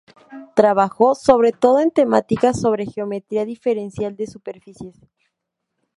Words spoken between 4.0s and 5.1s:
de superficies.